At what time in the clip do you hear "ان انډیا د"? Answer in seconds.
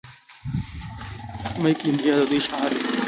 1.83-2.21